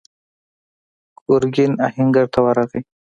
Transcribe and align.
ګرګين 1.27 1.73
آهنګر 1.87 2.25
ته 2.33 2.39
ورغی. 2.45 2.81